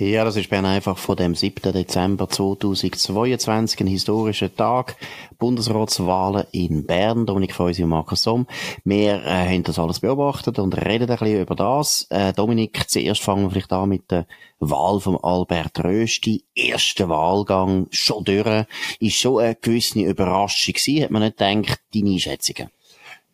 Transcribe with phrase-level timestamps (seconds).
[0.00, 1.72] Ja, das ist Bern einfach von dem 7.
[1.72, 4.94] Dezember 2022, ein historischer Tag.
[5.40, 7.26] Bundesratswahlen in Bern.
[7.26, 8.46] Dominik Feusi und Markus Somm.
[8.84, 12.06] Wir äh, haben das alles beobachtet und reden ein bisschen über das.
[12.10, 14.28] Äh, Dominik, zuerst fangen wir vielleicht an mit der
[14.60, 16.44] Wahl von Albert Rösti.
[16.54, 18.66] Erster Wahlgang, schon durch.
[19.00, 21.02] Ist schon eine gewisse Überraschung gewesen.
[21.02, 22.70] Hat man nicht gedacht, deine Einschätzungen?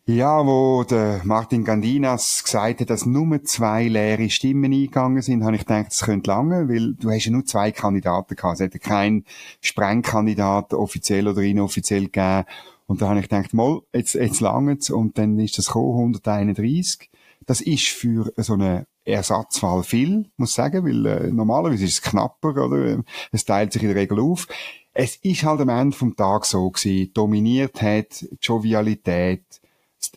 [0.07, 5.55] Ja, wo der Martin Gandinas gesagt hat, dass nur zwei leere Stimmen eingegangen sind, habe
[5.55, 8.53] ich gedacht, das könnte lange, weil du hast ja nur zwei Kandidaten gehabt.
[8.53, 9.25] Es hätte keinen
[9.61, 12.45] Sprengkandidat offiziell oder inoffiziell gegeben.
[12.85, 17.09] Und da habe ich gedacht, mal, jetzt, jetzt lange Und dann ist das gekommen, 131.
[17.47, 22.01] Das ist für so eine Ersatzwahl viel, muss ich sagen, weil äh, normalerweise ist es
[22.03, 23.03] knapper, oder?
[23.31, 24.47] Es teilt sich in der Regel auf.
[24.93, 29.43] Es ist halt am Ende vom Tag so gewesen, dominiert hat Jovialität,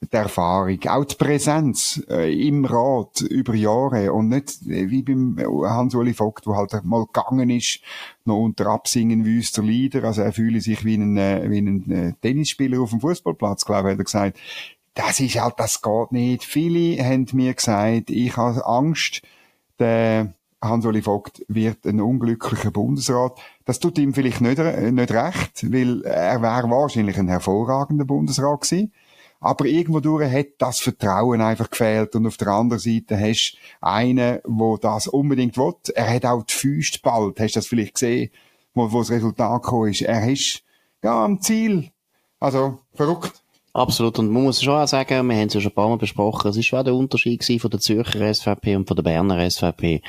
[0.00, 5.36] die Erfahrung, auch die Präsenz äh, im Rat über Jahre und nicht äh, wie beim
[5.39, 7.80] Hans-Uli Vogt, wo halt mal gegangen ist,
[8.25, 12.12] noch unter Absingen wüster Lieder, also er fühle sich wie ein, äh, wie ein äh,
[12.20, 14.39] Tennisspieler auf dem Fußballplatz, glaube ich, hat er gesagt.
[14.95, 16.45] Das ist halt, das geht nicht.
[16.45, 19.23] Viele haben mir gesagt, ich habe Angst,
[19.78, 23.39] der Hans-Uli Vogt wird ein unglücklicher Bundesrat.
[23.64, 28.62] Das tut ihm vielleicht nicht, äh, nicht recht, weil er wäre wahrscheinlich ein hervorragender Bundesrat
[28.62, 28.92] gewesen.
[29.41, 32.14] Aber irgendwo hat das Vertrauen einfach gefehlt.
[32.17, 35.75] Und auf der anderen Seite hast du einen, der das unbedingt will.
[35.95, 37.39] Er hat auch die Füße bald.
[37.39, 38.30] Hast du das vielleicht gesehen,
[38.75, 40.03] wo, wo das Resultat gekommen ist?
[40.03, 40.62] Er ist,
[41.03, 41.91] ja, am Ziel.
[42.41, 43.42] Also, verrückt.
[43.78, 44.18] Absolut.
[44.18, 46.50] Und man muss schon auch sagen, wir haben es ja schon ein paar Mal besprochen,
[46.50, 50.02] es ist schon der Unterschied von der Zürcher SVP und von der Berner SVP,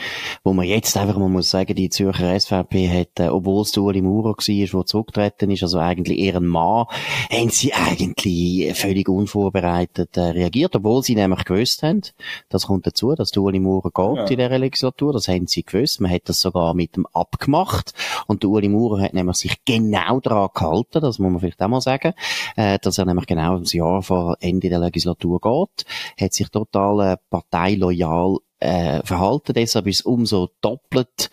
[0.44, 4.02] wo man jetzt einfach mal muss sagen, die Zürcher SVP hat, äh, obwohl es Ueli
[4.02, 4.36] Maurer war,
[4.80, 6.88] der zurückgetreten ist, also eigentlich eher ein Mann,
[7.32, 12.02] haben sie eigentlich völlig unvorbereitet äh, reagiert, obwohl sie nämlich gewusst haben,
[12.50, 14.24] das kommt dazu, dass Ueli Maurer geht ja.
[14.24, 17.94] in dieser Legislatur, das haben sie gewusst, man hat das sogar mit dem abgemacht
[18.26, 21.82] und Ueli Maurer hat nämlich sich genau daran gehalten, das muss man vielleicht auch mal
[21.82, 22.14] sagen,
[22.56, 25.86] äh, dass er nämlich genau ein Jahr vor Ende der Legislatur geht,
[26.20, 29.54] hat sich total äh, parteiloyal äh, verhalten.
[29.54, 31.30] Deshalb ist es umso doppelt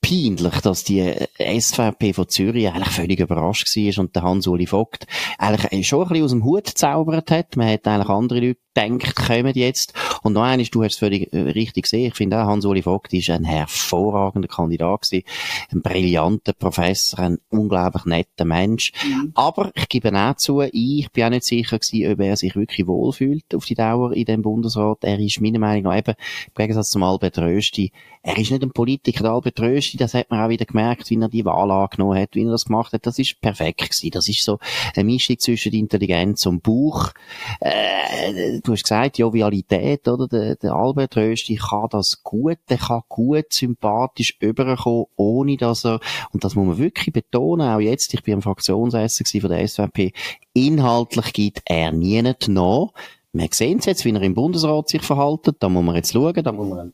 [0.00, 5.06] peinlich, dass die äh, SVP von Zürich eigentlich völlig überrascht war und der Hans-Uli Vogt
[5.38, 7.56] eigentlich schon ein bisschen aus dem Hut gezaubert hat.
[7.56, 9.94] Man hat eigentlich andere Leute denkt, kommen jetzt.
[10.22, 12.06] Und noch eines, du hast es völlig äh, richtig gesehen.
[12.06, 15.24] Ich finde auch, Hans-Uli Vogt ist ein hervorragender Kandidat gewesen.
[15.72, 18.92] Ein brillanter Professor, ein unglaublich netter Mensch.
[19.04, 19.32] Mhm.
[19.34, 22.86] Aber ich gebe auch zu, ich bin auch nicht sicher gewesen, ob er sich wirklich
[22.86, 24.98] wohlfühlt auf die Dauer in dem Bundesrat.
[25.02, 26.14] Er ist meiner Meinung nach eben,
[26.46, 27.92] im Gegensatz zum Albert Rösti,
[28.26, 29.22] er ist nicht ein Politiker.
[29.22, 32.34] Der Albert Rösti, das hat man auch wieder gemerkt, wie er die Wahl angenommen hat,
[32.34, 33.06] wie er das gemacht hat.
[33.06, 34.10] Das ist perfekt gewesen.
[34.10, 34.58] Das ist so
[34.96, 37.12] eine Mischung zwischen Intelligenz und Buch.
[37.60, 40.28] Äh, du hast gesagt, Jovialität, oder?
[40.28, 46.00] Der, der Albert Rösti kann das gut, der kann gut sympathisch überkommen, ohne dass er,
[46.32, 50.12] und das muss man wirklich betonen, auch jetzt, ich bin am Fraktionsessen von der SVP,
[50.52, 52.88] inhaltlich gibt er nie nach.
[53.32, 56.42] Wir sehen es jetzt, wie er im Bundesrat sich verhaltet, da muss man jetzt schauen,
[56.42, 56.92] da muss man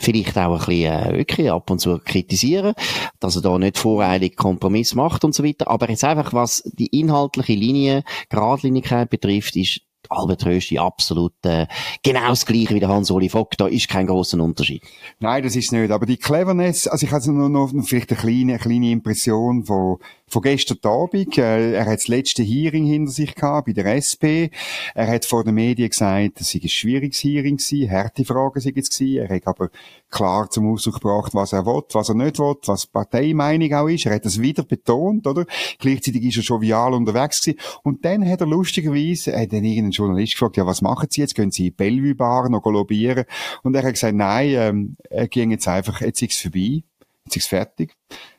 [0.00, 2.74] vielleicht auch ein bisschen äh, wirklich ab und zu kritisieren,
[3.18, 5.68] dass er da nicht voreilig Kompromiss macht und so weiter.
[5.68, 11.66] Aber jetzt einfach, was die inhaltliche Linie, Gradlinigkeit betrifft, ist Albert Rösti absolut äh,
[12.02, 13.60] genau das gleiche wie der Hans-Oli Vogt.
[13.60, 14.82] Da ist kein großer Unterschied.
[15.20, 15.90] Nein, das ist nicht.
[15.90, 19.98] Aber die Cleverness, also ich habe noch, noch vielleicht eine kleine, eine kleine Impression von
[20.30, 21.36] von gestern Abend.
[21.36, 24.48] Äh, er hat das letzte Hearing hinter sich gehabt bei der SP.
[24.94, 28.72] Er hat vor den Medien gesagt, es sei ein schwieriges Hearing gewesen, harte Fragen sei
[28.76, 29.18] es gewesen.
[29.18, 29.70] Er hat aber
[30.08, 34.06] klar zum Ausdruck gebracht, was er will, was er nicht will, was Parteimeinung auch ist.
[34.06, 35.44] Er hat das wieder betont, oder?
[35.78, 37.60] Gleichzeitig ist er jovial unterwegs gewesen.
[37.82, 41.34] Und dann hat er lustigerweise, hat dann irgendein Journalist gefragt, ja, was machen Sie jetzt?
[41.34, 43.24] Können Sie in Bellevue Bar noch lobbyieren?
[43.62, 46.84] Und er hat gesagt, nein, ähm, er ging jetzt einfach, jetzt ist es vorbei.
[47.24, 47.94] Jetzt ist es fertig.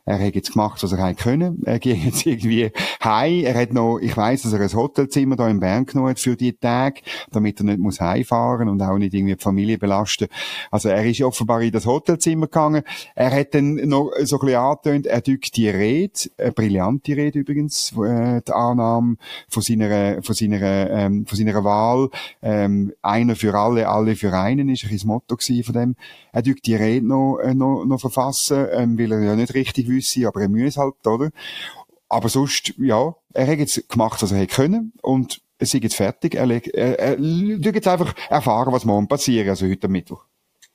[0.05, 1.61] Er hat jetzt gemacht, was er hätte können.
[1.65, 2.71] Er geht jetzt irgendwie
[3.03, 3.43] heim.
[3.43, 6.35] Er hat noch, ich weiss, dass er ein Hotelzimmer da in Bern genommen hat für
[6.35, 7.01] die Tage,
[7.31, 10.27] damit er nicht muss heimfahren und auch nicht irgendwie die Familie belasten.
[10.71, 12.83] Also er ist offenbar in das Hotelzimmer gegangen.
[13.15, 17.39] Er hat dann noch so ein bisschen angetönt, er dückt die Rede, eine brillante Rede
[17.39, 19.17] übrigens, äh, die Annahme
[19.49, 22.09] von seiner, von seiner, ähm, von seiner Wahl,
[22.41, 25.95] ähm, einer für alle, alle für einen, ist ein das Motto von dem.
[26.31, 29.87] Er dückt die Rede noch, äh, noch, noch verfassen, ähm, weil er ja nicht richtig
[29.91, 31.29] wüsste, aber er muss halt, oder?
[32.09, 35.95] Aber sonst, ja, er hat jetzt gemacht, was er hätte können und es ist jetzt
[35.95, 36.35] fertig.
[36.35, 40.25] Er, er, er, er jetzt einfach erfahren, was morgen passiert, also heute Mittwoch.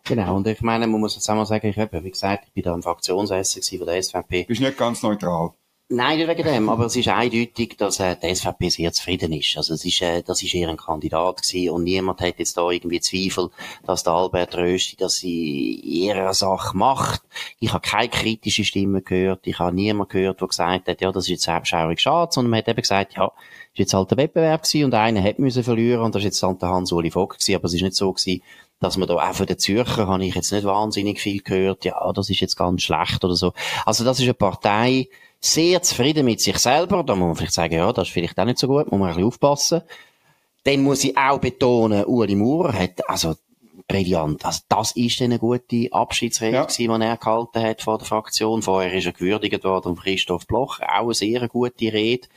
[0.04, 2.52] Genau, und ich meine, man muss jetzt auch mal sagen, ich habe, wie gesagt, ich
[2.52, 4.42] bin da im Fraktionsessen von der SVP.
[4.42, 5.50] Du bist nicht ganz neutral.
[5.88, 9.56] Nein, nicht wegen dem, aber es ist eindeutig, dass äh, die SVP sehr zufrieden ist.
[9.56, 12.98] Also es ist, äh, das ist ein Kandidat gewesen und niemand hat jetzt da irgendwie
[12.98, 13.50] Zweifel,
[13.86, 17.22] dass der Albert Rösti das in ihrer Sache macht.
[17.60, 21.26] Ich habe keine kritische Stimme gehört, ich habe niemanden gehört, der gesagt hat, ja, das
[21.26, 24.64] ist jetzt selbstschaurig schade, sondern man hat eben gesagt, ja, ist jetzt halt der Wettbewerb
[24.64, 27.54] gewesen und einer hat müssen verlieren und das ist jetzt dann der Hans-Uli Vogt gewesen,
[27.54, 28.42] aber es ist nicht so gewesen,
[28.80, 32.12] dass man da auch von den Zürcher habe ich jetzt nicht wahnsinnig viel gehört, ja,
[32.12, 33.52] das ist jetzt ganz schlecht oder so.
[33.84, 35.08] Also das ist eine Partei,
[35.46, 37.02] sehr zufrieden mit sich selber.
[37.02, 39.08] Da muss man vielleicht sagen, ja, das ist vielleicht auch nicht so gut, muss man
[39.08, 39.82] ein bisschen aufpassen.
[40.64, 43.34] Dann muss ich auch betonen, Uli Maurer hat, also,
[43.88, 44.44] brillant.
[44.44, 46.66] Also, das ist eine gute Abschiedsrede ja.
[46.66, 48.62] die er gehalten hat vor der Fraktion.
[48.62, 50.80] Vorher ist er gewürdigt worden von Christoph Bloch.
[50.80, 52.28] Auch eine sehr gute Rede.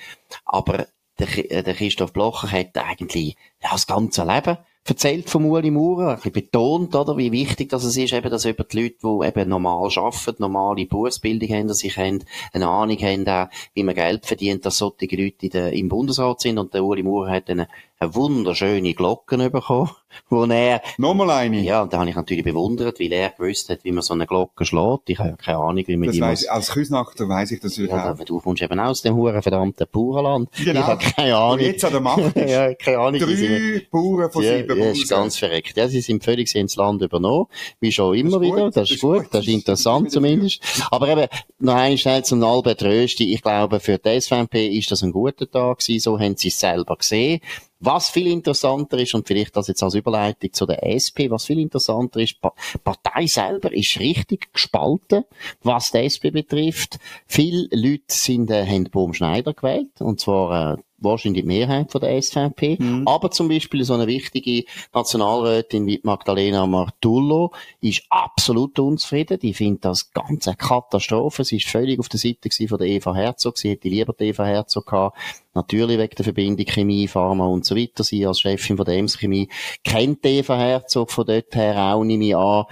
[0.45, 6.10] Aber der, der Christoph Blocher hat eigentlich ja, das ganze Leben erzählt von Uli Maurer,
[6.10, 9.50] ein bisschen betont, oder, wie wichtig das ist, eben, dass eben die Leute, die eben
[9.50, 12.24] normal arbeiten, normale Berufsbildung haben, dass sie haben,
[12.54, 16.42] eine Ahnung haben, auch, wie man Geld verdient, dass solche Leute in der, im Bundesrat
[16.42, 17.68] sind, und der Uli Maurer hat eine,
[18.01, 19.90] eine wunderschöne Glocken bekommen,
[20.30, 20.81] wo er...
[20.98, 21.60] Nochmal eine?
[21.60, 24.25] Ja, und da habe ich natürlich bewundert, weil er gewusst hat, wie man so eine
[24.25, 25.10] Glocke schlägt.
[25.10, 26.50] Ich habe ja keine Ahnung, wie man das die weiss, muss...
[26.50, 28.18] Als Küsnachter weiss ich das ja, auch.
[28.24, 30.50] Du kommst eben aus dem huren verdammten Bauernland.
[30.54, 30.80] Genau.
[30.80, 31.51] Ich habe keine Ahnung.
[31.51, 32.50] Und jetzt an der Macht ist.
[32.50, 33.19] ja, keine Ahnung.
[33.19, 35.75] Drei Bauern von ja, sieben Ja, ist ganz verreckt.
[35.75, 37.48] Ja, sie sind völlig ins Land übernommen.
[37.81, 38.72] Wie schon immer wieder.
[38.72, 39.28] Das ist gut.
[39.31, 40.62] Das ist interessant zumindest.
[40.90, 41.28] Aber eben,
[41.60, 43.34] noch ein schnell zum Albert Rösti.
[43.34, 46.00] Ich glaube, für die SVP ist das ein guter Tag gewesen.
[46.00, 47.42] So haben sie es selber gesehen.
[47.81, 51.60] Was viel interessanter ist, und vielleicht das jetzt als Überleitung zu der SP, was viel
[51.60, 55.24] interessanter ist, die Partei selber ist richtig gespalten,
[55.64, 57.00] was die SP betrifft.
[57.26, 62.01] Viele Leute sind, äh, haben Bohm Schneider gewählt, und zwar, äh, wahrscheinlich die Mehrheit von
[62.01, 62.78] der SVP.
[62.80, 63.07] Mhm.
[63.07, 67.51] Aber zum Beispiel so eine wichtige Nationalrätin wie Magdalena Martullo
[67.81, 69.40] ist absolut unzufrieden.
[69.40, 71.44] Die findet das ganz eine Katastrophe.
[71.44, 73.57] Sie ist völlig auf der Seite von der Eva Herzog.
[73.57, 75.18] Sie hätte lieber die Eva Herzog gehabt.
[75.54, 78.04] Natürlich wegen der Verbindung Chemie, Pharma und so weiter.
[78.04, 79.50] Sie als Chefin von der Ems Chemie
[79.84, 82.66] kennt die Eva Herzog von dort her auch, nehme ich an.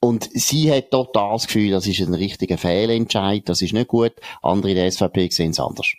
[0.00, 4.12] Und sie hat total das Gefühl, das ist ein richtiger Fehlentscheid, das ist nicht gut.
[4.42, 5.92] Andere in der SVP sehen es anders.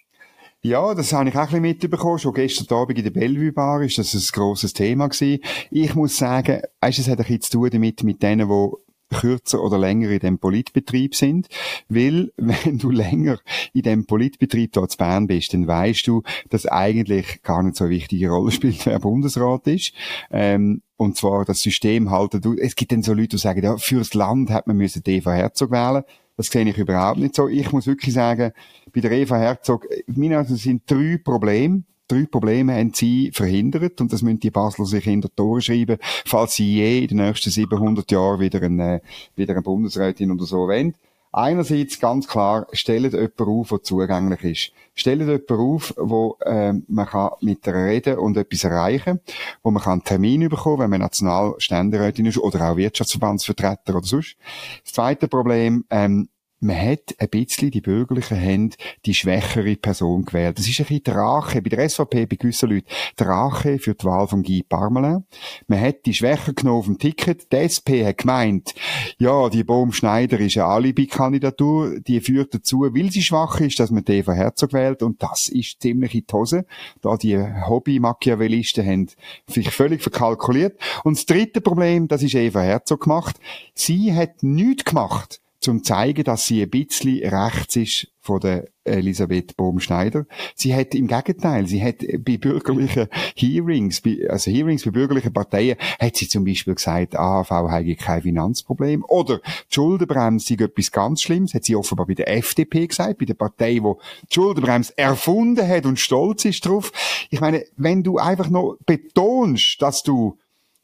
[0.62, 2.20] Ja, das habe ich auch ein bisschen mitbekommen.
[2.20, 5.42] Schon gestern Abend in der Bellevue Bar ist das ein grosses Thema gewesen.
[5.72, 9.64] Ich muss sagen, weißt, es hat ein bisschen zu tun damit, mit denen, die kürzer
[9.64, 11.48] oder länger in dem Politbetrieb sind.
[11.88, 13.40] Weil, wenn du länger
[13.74, 17.86] in dem Politbetrieb dort zu Bern bist, dann weißt du, dass eigentlich gar nicht so
[17.86, 19.94] eine wichtige Rolle spielt, wer Bundesrat ist.
[20.30, 22.58] Ähm, und zwar das System halten.
[22.60, 25.72] Es gibt dann so Leute, die sagen, ja, fürs Land hat man müssen Eva Herzog
[25.72, 26.04] wählen.
[26.40, 27.50] Das sehe ich überhaupt nicht so.
[27.50, 28.54] Ich muss wirklich sagen,
[28.94, 31.84] bei der Eva Herzog, meine also sind drei Probleme.
[32.08, 35.98] Drei Probleme haben sie verhindert und das müssen die Basler sich in der Tore schreiben,
[36.26, 39.02] falls sie je in den nächsten 700 Jahren wieder eine,
[39.36, 40.96] wieder eine Bundesrätin oder so wollen.
[41.32, 44.72] Einerseits ganz klar, stellt jemanden auf, der zugänglich ist.
[44.96, 49.20] Stellt jemanden auf, wo äh, man kann mit der reden und etwas erreichen,
[49.62, 54.38] wo man einen Termin bekommen, wenn man Nationalständerätin ist oder auch Wirtschaftsverbandsvertreter oder sonst.
[54.84, 56.30] Das zweite Problem, ähm,
[56.62, 58.76] man hat ein bisschen die bürgerlichen Hände
[59.06, 60.60] die schwächere Person gewählt.
[60.60, 63.96] Das ist ein bisschen die Rache, bei der SVP, bei gewissen Leuten, die Rache für
[63.96, 65.24] die Wahl von Guy Parmelin.
[65.68, 67.52] Man hat die Schwächer genommen auf dem Ticket.
[67.52, 68.74] Die SP hat gemeint,
[69.18, 73.92] ja, die Bohm Schneider ist eine Alibi-Kandidatur, die führt dazu, weil sie schwach ist, dass
[73.92, 76.66] man die Eva Herzog wählt und das ist ziemlich in die Hose.
[77.02, 79.08] Da die Hobby-Machiavellisten haben
[79.48, 80.80] sich völlig verkalkuliert.
[81.04, 83.38] Und das dritte Problem, das ist Eva Herzog gemacht.
[83.74, 89.58] Sie hat nichts gemacht zum zeigen, dass sie ein bisschen rechts ist von der Elisabeth
[89.58, 90.26] Bohm-Schneider.
[90.56, 96.16] Sie hat im Gegenteil, sie hat bei bürgerlichen Hearings, also Hearings bei bürgerlichen Parteien, hat
[96.16, 99.04] sie zum Beispiel gesagt, AHV habe kein Finanzproblem.
[99.08, 103.26] Oder die Schuldenbremse ist etwas ganz Schlimmes, hat sie offenbar bei der FDP gesagt, bei
[103.26, 106.92] der Partei, die die Schuldenbremse erfunden hat und stolz ist drauf.
[107.30, 110.38] Ich meine, wenn du einfach noch betonst, dass du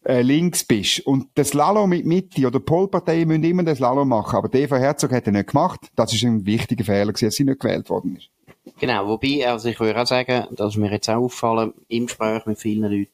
[0.05, 1.05] äh, links bist.
[1.05, 4.37] Und das Slalom mit Mitte oder Polpartei müssen immer den Slalom machen.
[4.37, 5.81] Aber Eva Herzog hat er nicht gemacht.
[5.95, 8.29] Das ist ein wichtiger Fehler gewesen, dass sie nicht gewählt worden ist.
[8.79, 12.59] Genau, wobei, also ich würde auch sagen, dass mir jetzt auch auffallen, im Gespräch mit
[12.59, 13.11] vielen Leuten,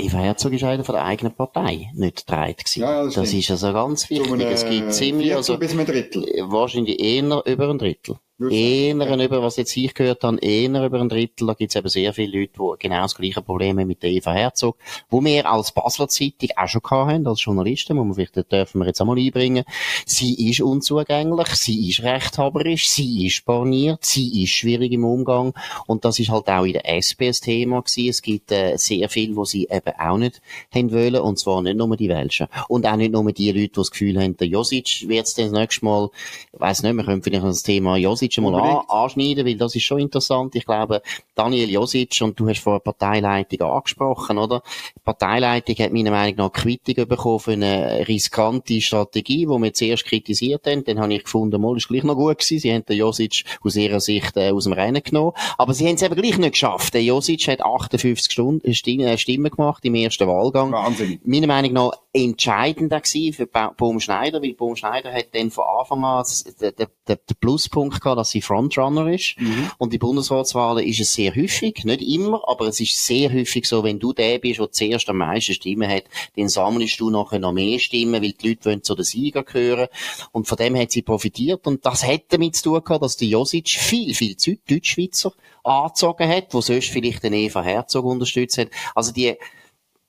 [0.00, 2.80] Eva Herzog ist einer von der eigenen Partei nicht dreit gewesen.
[2.80, 4.40] Ja, das, das ist also ganz wichtig.
[4.42, 6.24] es gibt ziemlich, also, bis ein Drittel.
[6.48, 8.16] wahrscheinlich eher über ein Drittel.
[8.40, 11.48] Eher über, was jetzt ich gehört habe, eher über ein Drittel.
[11.48, 14.10] Da gibt es eben sehr viele Leute, die genau das gleiche Problem haben mit der
[14.10, 14.76] Eva Herzog,
[15.10, 18.80] wo wir als Basler Zeitung auch schon hatten, als Journalisten, muss man vielleicht, das dürfen
[18.80, 19.64] wir jetzt einmal einbringen.
[20.06, 25.52] Sie ist unzugänglich, sie ist rechthaberisch, sie ist borniert, sie ist schwierig im Umgang
[25.88, 28.08] und das ist halt auch in der SP ein Thema gewesen.
[28.08, 30.40] Es gibt äh, sehr viel, wo sie eben auch nicht
[30.72, 33.72] haben wollen und zwar nicht nur die Welschen und auch nicht nur die Leute, die
[33.72, 36.10] das Gefühl haben, der Josic wird es das nächste Mal,
[36.52, 39.74] ich weiss nicht, wir können vielleicht das Thema Josic Josic mal an, anschneiden, weil das
[39.74, 40.54] ist schon interessant.
[40.54, 41.02] Ich glaube,
[41.34, 44.62] Daniel Josic, und du hast vor Parteileitung angesprochen, oder?
[44.96, 50.04] Die Parteileitung hat meiner Meinung nach Kritik bekommen für eine riskante Strategie, die wir zuerst
[50.04, 50.84] kritisiert haben.
[50.84, 52.60] Dann habe ich gefunden, mal ist gleich noch gut gewesen.
[52.60, 55.32] Sie haben den Josic aus ihrer Sicht äh, aus dem Rennen genommen.
[55.56, 56.94] Aber sie haben es eben gleich nicht geschafft.
[56.94, 60.72] Der Josic hat 58 Stunden, äh, Stimmen gemacht im ersten Wahlgang.
[60.72, 61.20] Wahnsinn.
[61.24, 66.04] Meiner Meinung nach entscheidend gewesen für Baum Schneider, weil Baum Schneider hat dann von Anfang
[66.04, 66.24] an
[66.60, 69.36] den, den, den Pluspunkt gehabt, dass sie Frontrunner ist.
[69.38, 69.70] Mhm.
[69.78, 73.84] Und die Bundesratswahlen ist es sehr häufig, nicht immer, aber es ist sehr häufig so,
[73.84, 76.04] wenn du der bist, der zuerst am meisten Stimmen hat,
[76.36, 79.88] dann sammelst du nachher noch mehr Stimmen, weil die Leute wollen zu den Sieger gehören.
[80.32, 81.66] Und von dem hat sie profitiert.
[81.66, 84.36] Und das hat damit zu tun gehabt, dass der Josic viel, viel
[84.68, 85.32] Deutschschweizer
[85.64, 88.68] angezogen hat, wo sonst vielleicht den Eva Herzog unterstützt hat.
[88.94, 89.36] Also die,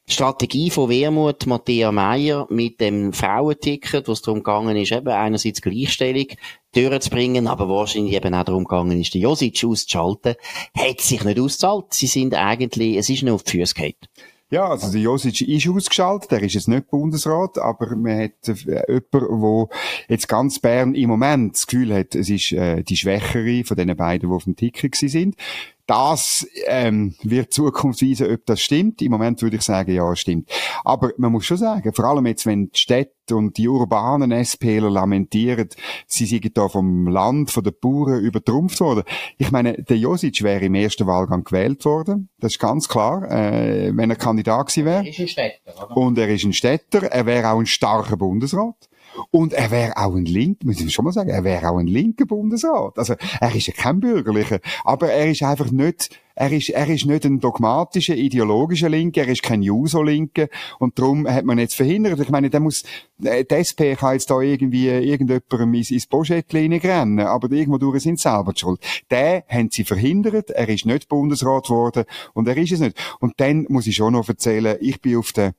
[0.10, 5.62] Strategie von Wermut, Matthäa Meyer, mit dem Frauenticket, wo es darum gegangen ist, eben einerseits
[5.62, 6.25] Gleichstellung
[6.74, 10.36] durchzubringen, aber wahrscheinlich eben auch darum gegangen ist, die Josic auszuschalten,
[10.75, 11.94] hat sich nicht ausgezahlt.
[11.94, 13.94] Sie sind eigentlich, es ist nur auf die Füße gefallen.
[14.51, 18.82] Ja, also der Josic ist ausgeschaltet, der ist jetzt nicht Bundesrat, aber man hat äh,
[18.88, 19.70] jemanden, wo
[20.08, 23.96] jetzt ganz Bern im Moment das Gefühl hat, es ist äh, die Schwächere von den
[23.96, 25.36] beiden, die auf dem Ticket sind.
[25.89, 29.01] Das ähm, wird Zukunft weisen, ob das stimmt.
[29.01, 30.48] Im Moment würde ich sagen, ja, es stimmt.
[30.86, 34.91] Aber man muss schon sagen, vor allem jetzt, wenn die Städte und die urbanen SPler
[34.91, 35.67] lamentieren,
[36.05, 39.03] sie sind da vom Land, von den Bauern übertrumpft worden.
[39.39, 42.29] Ich meine, der Josic wäre im ersten Wahlgang gewählt worden.
[42.39, 45.03] Das ist ganz klar, äh, wenn er Kandidat gewesen wäre.
[45.03, 45.98] Er ist ein Städter, oder?
[45.98, 47.01] Und er ist ein Städter.
[47.01, 48.89] Er wäre auch ein starker Bundesrat.
[49.32, 51.88] Und er wäre auch ein Link, muss ich schon mal sagen, er wäre auch ein
[51.88, 52.98] linker Bundesrat.
[52.98, 57.06] Also, er ist ja kein bürgerlicher, aber er ist einfach nicht, er ist, er ist
[57.06, 60.48] nicht ein dogmatischer, ideologischer Linker, er ist kein Juso-Linker
[60.80, 62.18] und darum hat man jetzt verhindert.
[62.22, 62.84] Ich meine, der muss,
[63.22, 68.04] äh, die SP kann jetzt da irgendwie irgendjemandem ins, ins Boschettchen rennen, aber irgendwo durch
[68.04, 68.80] sind selber die schuld.
[69.12, 72.98] Den haben sie verhindert, er ist nicht Bundesrat geworden und er ist es nicht.
[73.20, 75.56] Und dann muss ich schon noch erzählen, ich bin auf der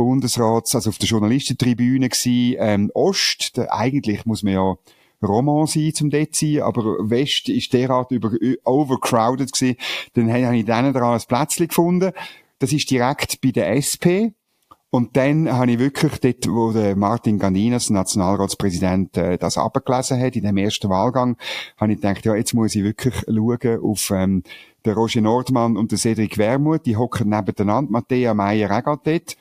[0.00, 4.76] Bundesrats, also auf der Journalistentribüne gsi, ähm, Ost, der, eigentlich muss man ja
[5.22, 8.32] Roman sein zum dort sein, aber West ist derart über,
[8.64, 9.76] overcrowded gewesen.
[10.14, 12.12] Dann habe ich dann dran ein Plätzchen gefunden.
[12.58, 14.32] Das ist direkt bei der SP.
[14.92, 20.34] Und dann habe ich wirklich dort, wo der Martin Gandinas, Nationalratspräsident, äh, das abgelesen hat,
[20.34, 21.36] in dem ersten Wahlgang,
[21.76, 24.42] habe ich gedacht, ja, jetzt muss ich wirklich schauen auf ähm,
[24.84, 29.36] den Roger Nordmann und den Cedric Wermuth, die hocken nebeneinander, Matthäa Meyer auch dort.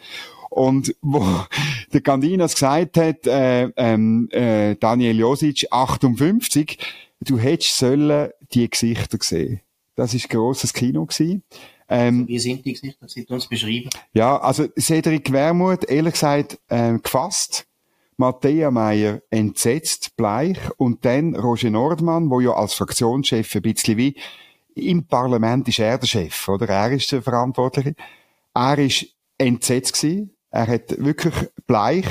[0.49, 1.25] Und wo
[1.93, 6.77] der Gandinas gesagt hat, äh, ähm, äh, Daniel Josic, 58,
[7.21, 9.61] du hättest sollen die Gesichter sehen.
[9.95, 11.43] Das ist grosses Kino gewesen.
[11.89, 13.07] Ähm, Wie sind die Gesichter?
[13.07, 13.89] Sie uns beschreiben.
[14.13, 17.65] Ja, also Cedric Wermuth, ehrlich gesagt, ähm, gefasst.
[18.15, 20.57] Matthäa Meyer entsetzt, bleich.
[20.77, 24.15] Und dann Roger Nordmann, wo ja als Fraktionschef ein bisschen wie
[24.75, 26.67] im Parlament ist er der Chef, oder?
[26.69, 27.95] Er ist der Verantwortliche.
[28.53, 30.31] Er ist entsetzt gewesen.
[30.51, 31.33] Er hat wirklich
[31.67, 32.07] bleich.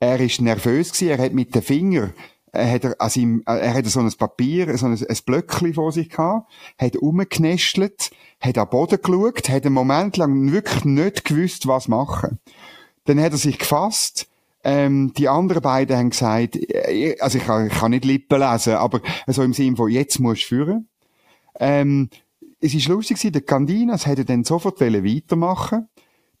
[0.00, 1.08] Er ist nervös gewesen.
[1.08, 2.12] Er hat mit den Fingern
[2.52, 5.90] er hat er, also ihm, er hat so ein Papier, so ein, ein Blöckchen vor
[5.90, 8.10] sich gehabt, hat umgeknestelt,
[8.40, 12.38] hat am Boden geschaut, hat einen Moment lang wirklich nicht gewusst, was machen.
[13.04, 14.28] Dann hat er sich gefasst,
[14.64, 18.74] ähm, die anderen beiden haben gesagt, äh, also ich kann, ich kann nicht Lippen lesen,
[18.74, 20.88] aber so im Sinne von, jetzt musst du führen.
[21.58, 22.10] Ähm,
[22.60, 25.88] es ist lustig, der Candinas hätte dann sofort weitermachen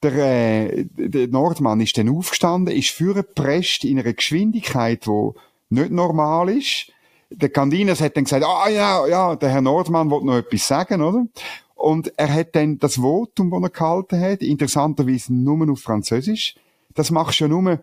[0.02, 5.30] der, äh, der Nordmann ist dann aufgestanden, ist vorgepresst in einer Geschwindigkeit, die
[5.70, 6.92] nicht normal ist.
[7.30, 11.00] Der Candinas hat dann gesagt, ah ja, ja, der Herr Nordmann wollte noch etwas sagen,
[11.00, 11.26] oder?
[11.74, 16.54] Und er hat dann das Votum, das er gehalten hat, interessanterweise nur auf Französisch.
[16.94, 17.80] Das machst du ja nur,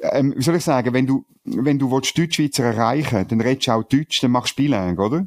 [0.00, 3.72] ähm, wie soll ich sagen, wenn du, wenn du willst, Deutschschweizer erreichen dann redest du
[3.72, 5.26] auch Deutsch, dann machst du Bilang, oder?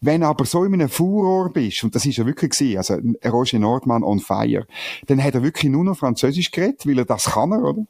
[0.00, 3.58] Wenn aber so in einem Furor bist, und das ist er wirklich gewesen, also Roger
[3.58, 4.66] Nordmann on fire,
[5.06, 7.84] dann hat er wirklich nur noch Französisch geredet, weil er das kann, er, oder?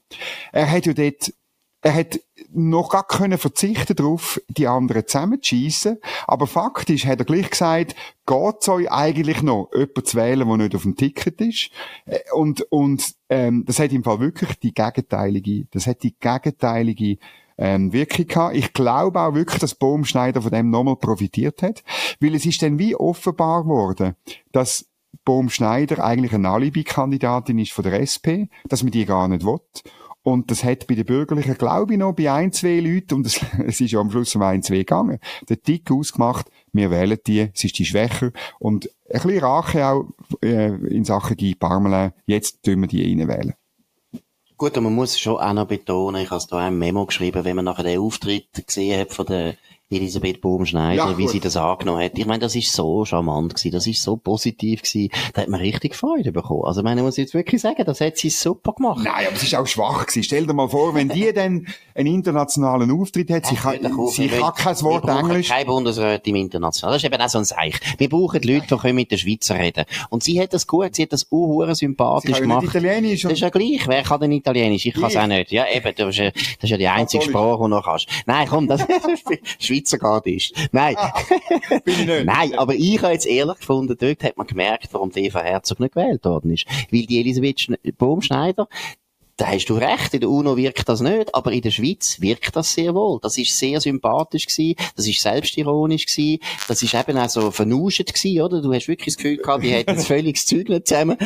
[0.53, 1.33] Er hat ja dort
[1.83, 2.21] er hat
[2.53, 5.99] noch gar können verzichten darauf, die anderen zusammenzuschiessen.
[6.27, 7.95] Aber faktisch hat er gleich gesagt,
[8.27, 11.71] geht's euch eigentlich noch, jemanden zu wählen, der nicht auf dem Ticket ist?
[12.05, 17.19] Äh, und, und, ähm, das hat im Fall wirklich die gegenteilige, das hat die gegenteilige
[17.61, 18.57] ähm, Wirkung gehabt.
[18.57, 21.85] Ich glaube auch wirklich, dass Baumschneider von dem nochmal profitiert hat,
[22.19, 24.17] weil es ist dann wie offenbar worden,
[24.51, 24.87] dass
[25.25, 29.61] Baumschneider eigentlich eine Alibi-Kandidatin ist von der SP, dass man die gar nicht will.
[30.23, 33.41] Und das hat bei den Bürgerlichen, glaube ich, noch bei ein, zwei Leuten, und es,
[33.67, 37.51] es ist ja am Schluss um ein, zwei gegangen, der Tick ausgemacht, wir wählen die,
[37.55, 38.31] sie ist die schwächer.
[38.59, 40.07] Und ein bisschen Rache auch
[40.43, 43.55] äh, in Sachen Guy Parmelin, jetzt tun wir die reinwählen.
[44.61, 47.47] Gut, und man muss schon auch noch betonen, ich habe es da ein Memo geschrieben,
[47.47, 49.57] wenn man nachher den Auftritt gesehen hat von der
[49.91, 52.17] Elisabeth Baumschneider, ja, wie sie das angenommen hat.
[52.17, 55.61] Ich meine, das ist so charmant gewesen, das ist so positiv gewesen, da hat man
[55.61, 56.63] richtig Freude bekommen.
[56.65, 59.03] Also, ich meine, ich muss jetzt wirklich sagen, das hat sie super gemacht.
[59.03, 60.23] Nein, aber es ist auch schwach gewesen.
[60.23, 63.79] Stell dir mal vor, wenn die dann einen internationalen Auftritt hat, sie kann,
[64.11, 65.49] sie kann kein Wort wir Englisch.
[65.49, 66.95] kein Bundesrat im Internationalen.
[66.95, 67.75] Das ist eben auch so ein Seich.
[67.99, 69.85] Wir brauchen Leute, die können mit der Schweizer reden.
[70.09, 72.65] Und sie hat das gut, sie hat das auch sympathisch sie gemacht.
[72.65, 73.23] Italienisch.
[73.23, 73.89] Das ist ja gleich.
[73.89, 74.87] Wer kann denn Italienisch?
[74.87, 75.51] Ich kann es auch nicht.
[75.51, 78.07] Ja, eben, das ist ja, das ist ja die einzige Sprache, die du noch kannst.
[78.27, 78.83] Nein, komm, das
[79.59, 80.69] Schweizer geht ist.
[80.73, 80.97] Nein.
[81.85, 82.25] Bin ich nicht.
[82.25, 85.81] Nein, aber ich habe jetzt ehrlich gefunden, dort hat man gemerkt, warum die Eva Herzog
[85.81, 86.67] nicht gewählt worden ist.
[86.91, 87.67] Weil die Elisabeth
[87.99, 88.69] Baumschneider,
[89.41, 92.55] da hast du recht, in der UNO wirkt das nicht, aber in der Schweiz wirkt
[92.57, 93.19] das sehr wohl.
[93.23, 98.13] Das ist sehr sympathisch gewesen, das ist selbstironisch gewesen, das ist eben auch so vernuschet
[98.13, 98.61] gewesen, oder?
[98.61, 101.17] Du hast wirklich das Gefühl gehabt, die hätten völlig das Zeug nicht zusammen.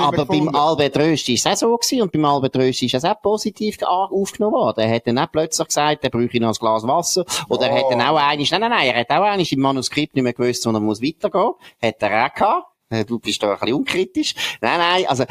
[0.00, 3.04] aber beim Albert Rösti ist es auch so gewesen, und beim Albert Rösti ist es
[3.04, 4.80] auch positiv aufgenommen worden.
[4.80, 7.64] Er hat dann auch plötzlich gesagt, er bräuchte noch ein Glas Wasser, oder oh.
[7.64, 10.24] er hat dann auch einiges, nein, nein, nein, er hat auch einiges im Manuskript nicht
[10.24, 11.52] mehr gewusst, sondern muss weitergehen.
[11.80, 13.08] Hat er auch gehabt.
[13.08, 14.34] Du bist da ein bisschen unkritisch.
[14.60, 15.24] Nein, nein, also,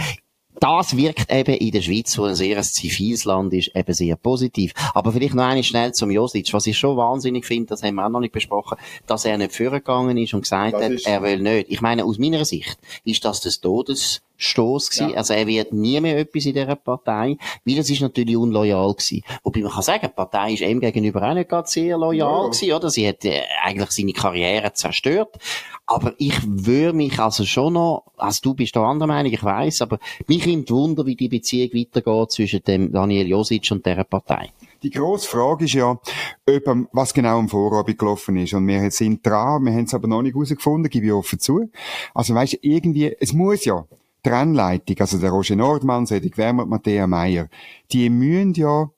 [0.60, 4.74] das wirkt eben in der Schweiz, wo ein sehr ziviles Land ist, eben sehr positiv.
[4.94, 6.54] Aber vielleicht noch eine schnell zum Josic.
[6.54, 8.78] Was ich schon wahnsinnig finde, das haben wir auch noch nicht besprochen,
[9.08, 11.68] dass er nicht vorgegangen ist und gesagt das hat, er will nicht.
[11.70, 15.12] Ich meine, aus meiner Sicht ist das das Todes Stoß gewesen.
[15.12, 15.18] Ja.
[15.18, 19.22] Also er wird nie mehr etwas in dieser Partei, weil es ist natürlich unloyal gewesen.
[19.44, 22.50] Wobei man kann sagen, die Partei ist ihm gegenüber auch nicht gerade sehr loyal ja.
[22.50, 22.90] gewesen, oder?
[22.90, 25.38] Sie hat äh, eigentlich seine Karriere zerstört.
[25.86, 29.82] Aber ich würde mich also schon noch, also du bist da anderer Meinung, ich weiß,
[29.82, 34.52] aber mich nimmt Wunder, wie die Beziehung weitergeht zwischen dem Daniel Josic und dieser Partei.
[34.84, 38.54] Die grosse Frage ist ja, ob, was genau am Vorabend gelaufen ist.
[38.54, 41.70] Und wir sind dran, wir haben es aber noch nicht herausgefunden, gebe ich offen zu.
[42.16, 43.86] Also weißt irgendwie, es muss ja,
[44.24, 47.48] Trennleitung, also der Roger Nordmann, Cedric Wermert, Matthäa Meyer,
[47.92, 48.90] die müssen ja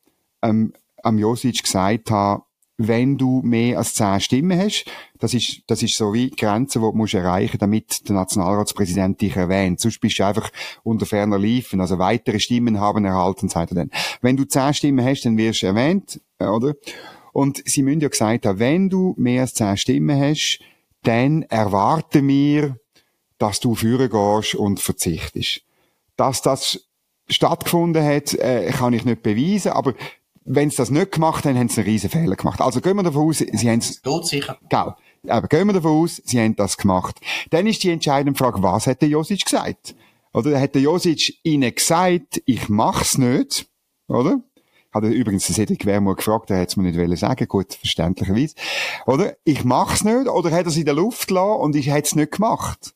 [0.41, 2.43] ähm, am Josic gesagt haben,
[2.77, 4.85] wenn du mehr als zehn Stimmen hast,
[5.19, 9.21] das ist, das ist so wie die Grenze, die du musst erreichen damit der Nationalratspräsident
[9.21, 9.79] dich erwähnt.
[9.79, 10.49] Sonst bist du einfach
[10.83, 11.81] unter ferner Liefen.
[11.81, 13.91] Also weitere Stimmen haben erhalten, sagt er dann.
[14.21, 16.73] Wenn du zehn Stimmen hast, dann wirst du erwähnt, äh, oder?
[17.31, 20.59] Und sie müssen ja gesagt haben, wenn du mehr als zehn Stimmen hast,
[21.03, 22.77] dann erwarten wir,
[23.43, 25.63] dass du führen gehst und verzichtest.
[26.15, 26.87] Dass das
[27.27, 29.95] stattgefunden hat, äh, kann ich nicht beweisen, aber
[30.45, 32.61] wenn sie das nicht gemacht haben, haben sie einen riesen Fehler gemacht.
[32.61, 34.01] Also gehen wir davon aus, sie haben es...
[34.29, 34.57] sicher.
[34.69, 34.95] Genau.
[35.27, 37.19] Aber gehen wir davon aus, sie haben das gemacht.
[37.49, 39.93] Dann ist die entscheidende Frage, was hat der Josic gesagt?
[40.33, 43.67] Oder hat der Josic ihnen gesagt, ich mach's nicht?
[44.07, 44.39] Oder?
[44.93, 47.73] Hat er übrigens den Cedric Wermut gefragt, er hätte es mir nicht wollen sagen, gut,
[47.73, 48.55] verständlicherweise.
[49.05, 49.35] Oder?
[49.43, 52.15] Ich mach's nicht, oder hat er es in der Luft gelassen und ich hätte es
[52.15, 52.93] nicht gemacht?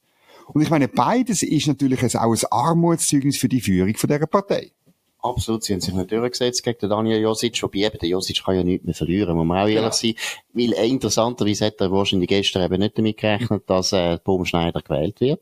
[0.54, 4.72] Und ich meine, beides ist natürlich auch ein Armutszeugnis für die Führung von dieser Partei.
[5.20, 8.56] Absolut, sie haben sich nicht durchgesetzt gegen den Daniel Josic, wobei eben der Josic kann
[8.56, 9.92] ja nichts mehr verlieren, muss man auch ehrlich ja.
[9.92, 10.14] sein.
[10.54, 15.42] Weil interessanterweise hat er wahrscheinlich gestern eben nicht damit gerechnet, dass äh, Baumschneider gewählt wird.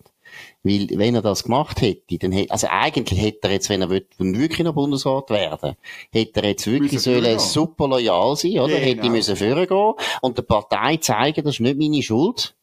[0.63, 3.89] Weil, wenn er das gemacht hätte, dann hätte, also eigentlich hätte er jetzt, wenn er
[3.89, 5.76] wirklich noch Bundesrat werden,
[6.12, 8.80] hätte er jetzt wirklich sollen super loyal sein, oder?
[8.80, 8.86] Genau.
[8.86, 12.56] Hätte müssen vorgehen und der Partei zeigen, das ist nicht meine Schuld.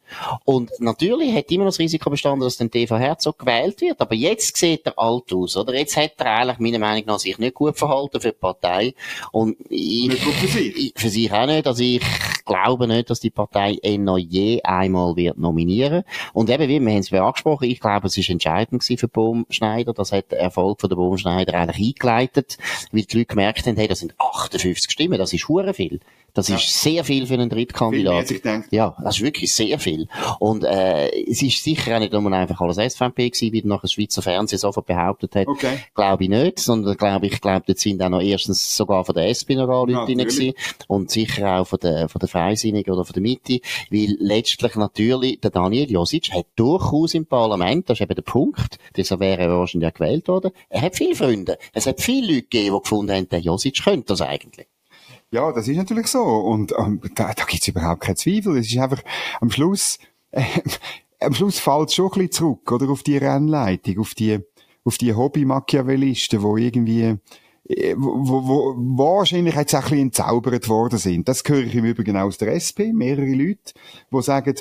[0.44, 4.00] Und natürlich hat immer das Risiko bestanden, dass dann TV Herzog gewählt wird.
[4.00, 5.74] Aber jetzt sieht er alt aus, oder?
[5.74, 8.94] Jetzt hat er eigentlich meiner Meinung nach sich nicht gut verhalten für die Partei.
[9.30, 10.92] Und ich, nicht gut für sich.
[10.96, 11.66] Für sich auch nicht.
[11.66, 12.02] Also ich
[12.44, 16.04] glaube nicht, dass die Partei ihn noch je einmal wird nominieren.
[16.32, 19.92] Und eben, wie wir haben es angesprochen, ich glaube, es ist entscheidend für Baumschneider.
[19.92, 22.58] Das hat der Erfolg von der Baumschneider eigentlich eingeleitet,
[22.90, 26.00] weil die Leute gemerkt haben, hey, das sind 58 Stimmen, das ist hure viel.
[26.34, 26.56] Das ja.
[26.56, 28.28] ist sehr viel für einen Drittkandidat.
[28.28, 30.08] Viel ja, das ist wirklich sehr viel.
[30.38, 34.22] Und äh, es ist sicher auch nicht nur einfach alles SVP gewesen, wie nachher Schweizer
[34.22, 35.46] Fernsehen sofort behauptet hat.
[35.46, 35.78] Okay.
[35.94, 39.28] Glaube ich nicht, sondern glaube ich, glaube, dort sind auch noch erstens sogar von der
[39.28, 40.54] SP noch Leute ja, drin gewesen
[40.88, 45.40] und sicher auch von der, von der Freisinnigen oder von der Mitte, weil letztlich natürlich
[45.40, 49.58] der Daniel Josic hat durchaus im Parlament, das ist eben der Punkt, deshalb wäre er
[49.58, 51.58] wahrscheinlich auch gewählt worden, er hat viele Freunde.
[51.74, 54.66] Es hat viele Leute gegeben, die gefunden haben, der Josic könnte das eigentlich.
[55.32, 56.22] Ja, das ist natürlich so.
[56.22, 58.58] Und ähm, da, da gibt es überhaupt keinen Zweifel.
[58.58, 59.02] Es ist einfach
[59.40, 59.98] am Schluss,
[60.30, 60.44] äh,
[61.20, 62.90] am Schluss fällt es schon ein bisschen zurück, oder?
[62.90, 64.40] Auf die Rennleitung, auf die,
[64.84, 67.16] auf die Hobby-Machiavellisten, die irgendwie
[67.68, 71.28] äh, wo, wo, wo wahrscheinlich jetzt auch ein bisschen entzaubert worden sind.
[71.28, 73.72] Das höre ich im Übrigen aus der SP, mehrere Leute,
[74.12, 74.54] die sagen,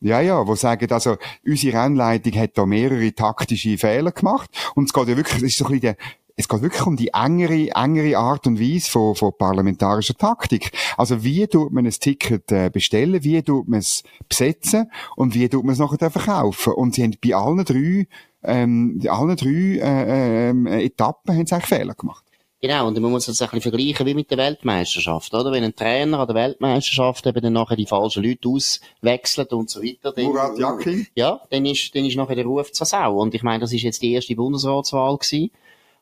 [0.00, 4.50] ja, ja, wo sagen, also, unsere Rennleitung hat da mehrere taktische Fehler gemacht.
[4.76, 5.96] Und es geht ja wirklich, es ist so ein bisschen der,
[6.36, 10.72] es geht wirklich um die engere, engere Art und Weise von, von parlamentarischer Taktik.
[10.96, 15.48] Also wie tut man ein Ticket äh, bestellen, wie tut man es besetzen und wie
[15.48, 16.72] tut man es nachher verkaufen.
[16.72, 18.08] Und sie haben bei allen drei,
[18.42, 22.24] ähm, allen drei äh, äh, Etappen haben sie eigentlich Fehler gemacht.
[22.60, 25.52] Genau, und man muss das ein bisschen vergleichen wie mit der Weltmeisterschaft, oder?
[25.52, 29.82] Wenn ein Trainer an der Weltmeisterschaft eben dann nachher die falschen Leute auswechselt und so
[29.82, 31.06] weiter, dann, Murat Yakin.
[31.14, 33.20] ja, dann ist, dann ist nachher der Ruf zur Sau.
[33.20, 35.50] Und ich meine, das ist jetzt die erste Bundesratswahl gewesen,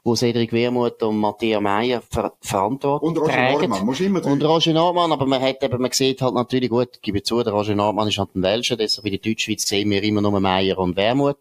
[0.05, 3.71] wo Cedric Wermuth und Matthias Meyer ver verantwortet Und Roger tragen.
[3.71, 4.43] Normann, musst immer Und.
[4.43, 7.53] Roger Nordmann, aber man hat eben, man sieht halt natürlich gut, ich gebe zu, der
[7.53, 10.79] Roger Nordmann ist halt ein Welscher, deshalb in der Deutschschweiz sehen wir immer nur Meyer
[10.79, 11.39] und Wermuth.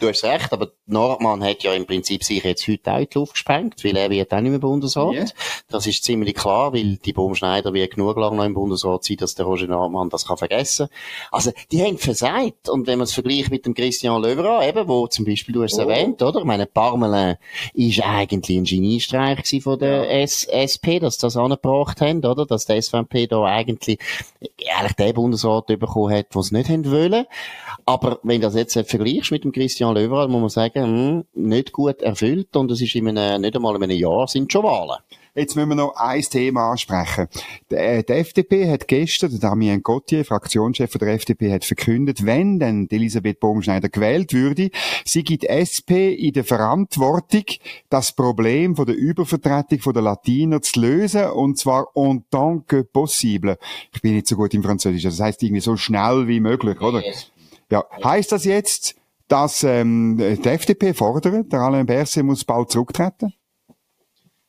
[0.00, 3.18] Du hast recht, aber Nordmann hat ja im Prinzip sich jetzt heute auch in die
[3.18, 5.12] Luft gesprengt, weil er wird auch nicht mehr Bundesrat.
[5.14, 5.24] Ja.
[5.68, 9.34] Das ist ziemlich klar, weil die Baumschneider wird genug lang noch im Bundesrat sein, dass
[9.34, 10.88] der Roger Nordmann das kann vergessen.
[11.30, 12.70] Also, die haben versagt.
[12.70, 15.74] Und wenn man es vergleicht mit dem Christian Löwera, eben, wo zum Beispiel, du hast
[15.74, 15.82] es Oh.
[15.82, 16.40] erwähnt, oder?
[16.40, 17.36] Ich meine, Parmelin
[17.74, 22.46] ist eigentlich ein Geniestreich gewesen von der S SP, dass sie das angebracht haben, oder?
[22.46, 23.98] Dass der SVP da eigentlich,
[24.40, 27.26] eigentlich den Bundesrat bekommen hat, den sie nicht haben wollen.
[27.84, 31.72] Aber wenn du das jetzt vergleichst mit dem Christian Löwera, muss man sagen, hm, nicht
[31.72, 34.98] gut erfüllt und es ist in einem, nicht einmal in einem Jahr sind schon Wahlen.
[35.32, 37.28] Jetzt müssen wir noch ein Thema ansprechen.
[37.70, 42.58] Der, äh, die FDP hat gestern, der Damien Gauthier, Fraktionschef der FDP, hat verkündet, wenn
[42.58, 44.70] denn die Elisabeth Baumschneider gewählt würde,
[45.04, 47.44] sie gibt SP in der Verantwortung,
[47.90, 52.82] das Problem von der Übervertretung von der Latiner zu lösen, und zwar en tant que
[52.82, 53.56] possible.
[53.92, 57.02] Ich bin nicht so gut im Französisch, das heißt irgendwie so schnell wie möglich, oder?
[57.70, 57.84] Ja.
[58.02, 58.96] Heißt das jetzt,
[59.30, 63.32] dass ähm, die FDP fordert, der Alain Berset muss bald zurücktreten?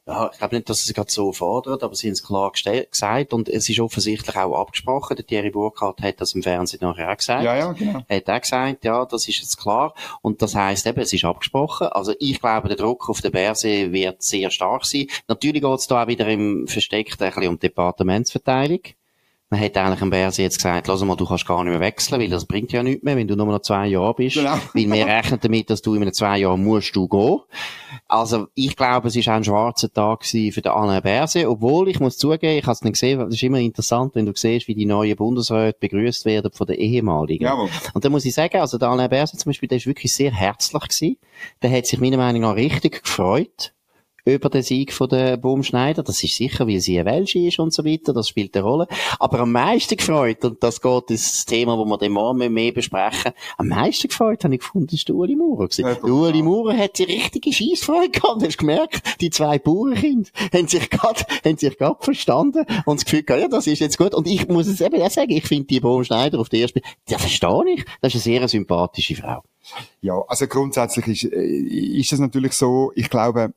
[0.08, 2.52] Ja, ich glaube nicht, dass sie es gerade so fordert, aber sie haben es klar
[2.52, 5.16] gesagt und es ist offensichtlich auch abgesprochen.
[5.16, 7.44] Der Thierry Burkhardt hat das im Fernsehen nachher auch gesagt.
[7.44, 8.02] Ja, ja, genau.
[8.10, 9.94] Hat auch gesagt, ja, das ist jetzt klar.
[10.24, 11.88] Und das heisst eben, es ist abgesprochen.
[11.88, 15.06] Also ich glaube, der Druck auf den Berse wird sehr stark sein.
[15.28, 18.82] Natürlich geht es da auch wieder im Versteckten ein bisschen um Departementsverteilung.
[19.52, 22.22] Man hat eigentlich dem Berse jetzt gesagt, lass mal, du kannst gar nicht mehr wechseln,
[22.22, 24.38] weil das bringt ja nichts mehr, wenn du nur noch zwei Jahre bist.
[24.38, 24.54] Genau.
[24.74, 27.40] Weil wir rechnen damit, dass du in einem zwei Jahren musst du gehen.
[28.08, 32.00] Also, ich glaube, es ist auch ein schwarzer Tag für den Alain Berset, obwohl, ich
[32.00, 34.76] muss zugeben, ich habe es nicht gesehen, es ist immer interessant, wenn du siehst, wie
[34.76, 37.44] die neuen Bundesräte begrüßt werden von den ehemaligen.
[37.44, 37.68] Jawohl.
[37.94, 40.32] Und da muss ich sagen, also der Alain Berset zum Beispiel, der ist wirklich sehr
[40.32, 41.18] herzlich gewesen.
[41.62, 43.74] Der hat sich meiner Meinung nach richtig gefreut
[44.26, 46.04] über den Sieg von der Baumschneider.
[46.04, 48.14] Das ist sicher, weil sie eine Welsche ist und so weiter.
[48.14, 48.88] Das spielt eine Rolle.
[49.20, 53.32] Aber am meisten gefreut, und das geht ins Thema, wo wir den morgen mehr besprechen,
[53.58, 55.68] am meisten gefreut habe ich gefunden, ist der Uli Maurer.
[55.72, 58.42] Ja, Uli Maurer hat die richtige Scheissfreude gehabt.
[58.42, 63.06] Du hast gemerkt, die zwei Bauernkinder haben sich gerade, haben sich gerade verstanden und das
[63.06, 64.14] Gefühl gehabt, ja, das ist jetzt gut.
[64.14, 67.18] Und ich muss es eben auch sagen, ich finde die Baumschneider auf der ersten, ja,
[67.18, 67.86] verstehe ich.
[68.02, 69.44] Das ist eine sehr sympathische Frau.
[70.02, 73.54] Ja, also grundsätzlich ist, äh, ist es natürlich so, ich glaube,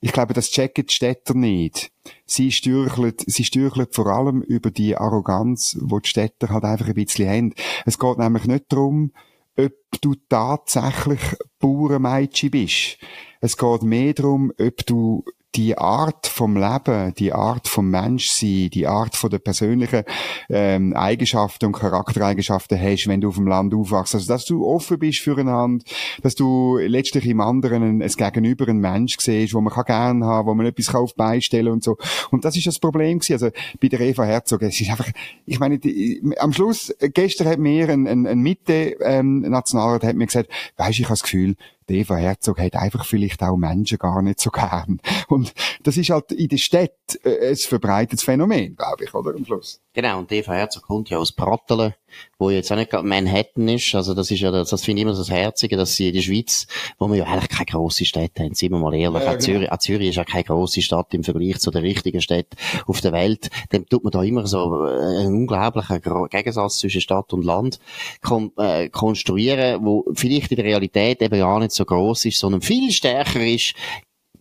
[0.00, 1.90] ich glaube, das checken die Städter nicht.
[2.24, 6.94] Sie stürcheln, sie stürcheln vor allem über die Arroganz, wo die Städter halt einfach ein
[6.94, 7.54] bisschen haben.
[7.84, 9.12] Es geht nämlich nicht darum,
[9.56, 11.20] ob du tatsächlich
[11.58, 12.98] Bauernmädchen bist.
[13.40, 18.86] Es geht mehr darum, ob du die Art vom Leben, die Art vom Menschsein, die
[18.86, 20.04] Art von der persönlichen
[20.50, 24.14] ähm, Eigenschaften und Charaktereigenschaften hast, wenn du auf dem Land aufwachst.
[24.14, 25.84] Also, dass du offen bist füreinander,
[26.22, 30.24] dass du letztlich im anderen ein, ein Gegenüber einen Mensch siehst, wo man kann gern
[30.24, 31.96] haben, wo man etwas auf die Beine stellen und so.
[32.30, 33.32] Und das ist das Problem gewesen.
[33.32, 35.08] Also, bei der Eva Herzog, es ist einfach,
[35.46, 40.50] ich meine, die, am Schluss, gestern hat mir ein, ein, ein Mitte-Nationalrat hat mir gesagt,
[40.76, 41.56] weisst, ich habe das Gefühl,
[41.90, 45.00] Eva Herzog hat einfach vielleicht auch Menschen gar nicht so gern.
[45.28, 46.92] Und das ist halt in der Stadt
[47.24, 49.34] äh, ein verbreitetes Phänomen, glaube ich, oder?
[49.34, 49.80] Am Schluss.
[49.92, 51.94] Genau, und Eva Herzog kommt ja aus Prattelen,
[52.38, 53.94] wo jetzt auch nicht gerade Manhattan ist.
[53.94, 56.14] Also das ist ja, das, das finde ich immer so das Herzige, dass sie in
[56.14, 56.66] der Schweiz,
[56.98, 59.68] wo wir ja eigentlich keine grosse Stadt haben, sind wir mal ehrlich, Ja, auch, Zürich,
[59.80, 63.50] Zürich ist ja keine grosse Stadt im Vergleich zu den richtigen Städten auf der Welt.
[63.72, 67.78] Dem tut man da immer so äh, einen unglaublichen Gegensatz zwischen Stadt und Land
[68.22, 72.60] kon äh, konstruieren, wo vielleicht in der Realität eben gar nicht so gross ist, sondern
[72.60, 73.74] viel stärker ist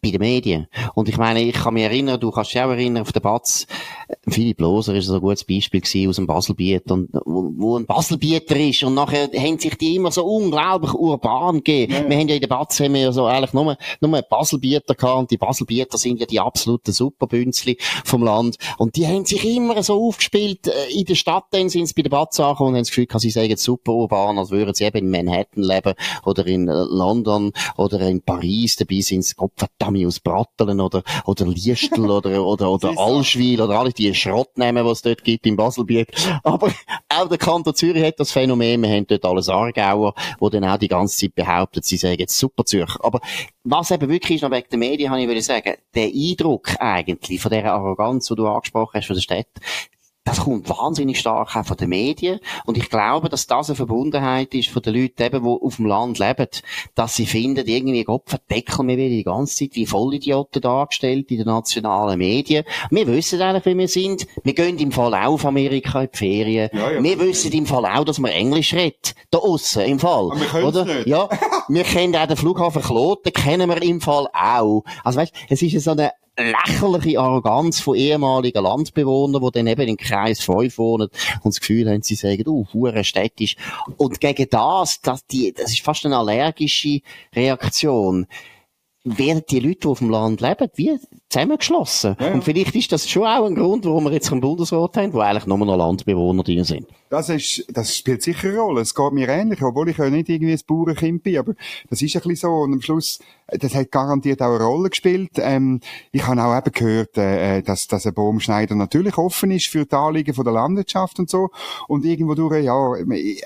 [0.02, 0.68] bei den Medien.
[0.96, 3.68] Und ich meine, ich kann mich erinnern, du kannst dich auch erinnern, auf der Batz,
[4.28, 7.86] Philipp Loser ist so ein gutes Beispiel gewesen aus dem Baselbiet, und, wo, wo ein
[7.86, 12.10] Baselbieter ist, und nachher haben sich die immer so unglaublich urban gegeben.
[12.10, 15.20] Wir haben ja in der Batz, haben wir ja so eigentlich nur, nur Baselbieter gehabt,
[15.20, 19.82] und die Baselbieter sind ja die absoluten Superbünzli vom Land, und die haben sich immer
[19.84, 22.82] so aufgespielt, äh, in der Stadt, dann sind sie bei der Batz angekommen und haben
[22.82, 25.94] das Gefühl, gehabt, sie jetzt super urban, als würden sie eben in Manhattan leben,
[26.26, 29.52] oder in äh, London, oder in Paris, dabei sind sie, Gott
[29.88, 35.00] verdammt, aus Bratteln oder, oder Liestel oder, oder, oder Allschwil oder alle die Schrottnamen, was
[35.00, 36.10] es dort gibt im Baselbiet.
[36.43, 36.71] Aber
[37.10, 40.78] auch der Kanton Zürich hat das Phänomen, wir haben dort alles Aargauer, die dann auch
[40.78, 43.04] die ganze Zeit behaupten, sie sagen jetzt super Zürcher.
[43.04, 43.19] Aber
[43.63, 47.52] was eben wirklich ist, noch wegen der Medien, habe ich sagen, der Eindruck eigentlich von
[47.52, 49.47] dieser Arroganz, die du angesprochen hast von der Stadt,
[50.28, 52.42] das kommt wahnsinnig stark auch von den Medien.
[52.66, 55.86] Und ich glaube, dass das eine Verbundenheit ist von den Leuten eben, die auf dem
[55.86, 56.48] Land leben,
[56.96, 61.38] dass sie finden, irgendwie, Gott verdeckeln wir wieder die ganze Zeit wie Vollidioten dargestellt in
[61.38, 62.66] den nationalen Medien.
[62.92, 64.28] Wir wissen eigentlich, wie wir sind.
[64.44, 66.70] Wir gehen im Fall auch auf Amerika in die Ferien.
[66.74, 67.02] Ja, ja.
[67.02, 69.16] Wir wissen im Fall auch, dass man Englisch redet.
[69.32, 70.32] Da aussen, im Fall.
[70.32, 70.86] Aber wir oder?
[70.86, 71.08] Nicht.
[71.08, 71.30] Ja.
[71.70, 74.84] wir kennen auch den Flughafen Kloten, kennen wir im Fall auch.
[75.06, 79.97] Also weißt, es ist so eine lächerliche Arroganz von ehemaligen Landbewohnern, die dann eben im
[79.97, 81.10] Kreis 5 wohnen
[81.43, 83.56] und das Gefühl haben, sie sagen, oh, hure städtisch.
[83.97, 87.02] Und gegen das, das, die, das ist fast eine allergische
[87.36, 88.28] Reaktion
[89.04, 92.16] werden die Leute, die auf dem Land leben, wie zusammengeschlossen.
[92.20, 92.34] Ja, ja.
[92.34, 95.20] Und vielleicht ist das schon auch ein Grund, warum wir jetzt einen Bundesrat haben, wo
[95.20, 96.88] eigentlich nur noch Landbewohner drin sind.
[97.10, 98.82] Das ist, das spielt sicher eine Rolle.
[98.82, 101.54] Es geht mir ähnlich, obwohl ich ja nicht irgendwie ein Bauernkind bin, aber
[101.90, 102.50] das ist ein bisschen so.
[102.50, 105.32] Und am Schluss, das hat garantiert auch eine Rolle gespielt.
[105.38, 109.86] Ähm, ich habe auch eben gehört, äh, dass, dass ein Baumschneider natürlich offen ist für
[109.86, 111.50] die Anliegen von der Landwirtschaft und so.
[111.88, 113.42] Und irgendwo durch, ja, äh,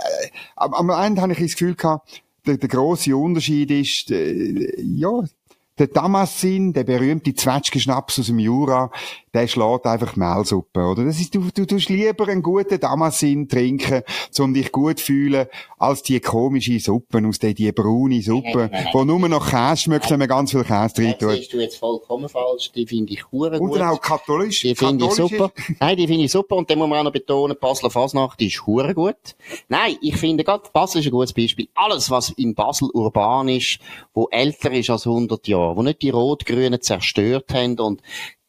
[0.56, 5.24] am Ende habe ich das Gefühl gehabt, der, der grosse Unterschied ist, äh, ja,
[5.78, 8.92] der Damassin, der berühmte Zwetschgenschnaps aus dem Jura,
[9.34, 11.06] der schlägt einfach Mehlsuppe, oder?
[11.06, 14.04] Das ist, du, du tust lieber einen guten Damassin trinken,
[14.40, 19.06] um dich gut zu fühlen, als die komische Suppe aus der, die braune Suppe, wo
[19.06, 21.30] nur noch Käse schmeckt, wenn man ganz viel Käse drin tut.
[21.30, 22.72] Das siehst du jetzt vollkommen falsch.
[22.74, 23.54] Die finde ich gut.
[23.54, 24.62] Und auch katholisch.
[24.62, 25.52] Die finde ich super.
[25.80, 26.58] Nein, die finde ich super.
[26.58, 29.36] Und dann muss man auch noch betonen, Basler Fasnacht ist hure gut.
[29.70, 31.70] Nein, ich finde gerade, Basel ist ein gutes Beispiel.
[31.74, 33.80] Alles, was in Basel urban ist,
[34.14, 38.02] wo älter ist als 100 Jahre, wo nicht die Rot-Grünen zerstört haben und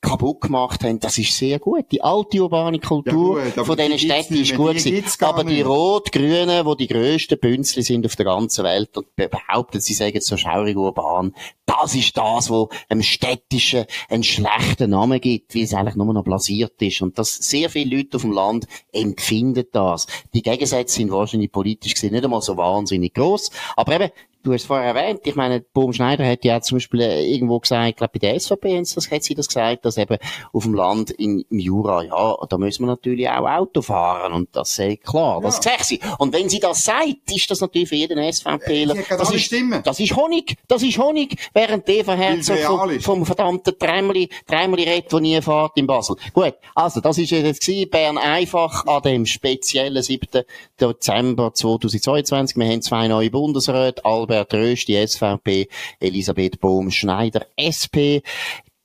[0.03, 1.87] kaputt gemacht haben, das ist sehr gut.
[1.93, 5.05] Die alte urbane Kultur ja gut, von diesen Städten ist gut gewesen.
[5.21, 9.95] Aber die Rot-Grünen, die die grössten Bünzli sind auf der ganzen Welt und behaupten, sie
[9.95, 11.35] sagen so schaurig urban,
[11.65, 16.25] das ist das, wo einem Städtischen einen schlechten Namen gibt, wie es eigentlich nur noch
[16.25, 17.01] blasiert ist.
[17.01, 20.09] Und dass sehr viele Leute auf dem Land empfinden das.
[20.35, 23.51] Die Gegensätze sind wahrscheinlich politisch gesehen nicht einmal so wahnsinnig groß.
[23.77, 24.11] Aber eben,
[24.43, 27.89] du hast vorher erwähnt, ich meine, Bohm Schneider hat ja zum Beispiel äh, irgendwo gesagt,
[27.91, 30.19] ich glaube bei der SVP das, hat sie das gesagt, dass eben
[30.53, 34.49] auf dem Land in, im Jura, ja, da müssen wir natürlich auch Auto fahren und
[34.53, 35.73] das ist klar, das ja.
[35.73, 36.01] sagt sie.
[36.19, 40.17] Und wenn sie das sagt, ist das natürlich für jeden SVPler, das ist, das ist
[40.17, 45.41] Honig, das ist Honig, während Eva Herzog vom, vom verdammten Tremli, Tremli redet, der nie
[45.41, 46.17] fährt in Basel.
[46.33, 50.45] Gut, also das ist jetzt gewesen, Bern einfach an dem speziellen 7.
[50.81, 52.57] Dezember 2022.
[52.57, 55.69] Wir haben zwei neue Bundesräte, Albert Röst, die SVP,
[56.01, 58.23] Elisabeth Bohm-Schneider, SP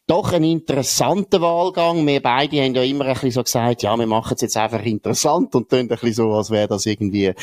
[0.08, 2.08] doch ein interessanter Wahlgang.
[2.08, 4.84] Wir beide haben ja immer ein bisschen so gesagt, ja, wir machen es jetzt einfach
[4.84, 7.34] interessant und tun ein bisschen so, als wäre das irgendwie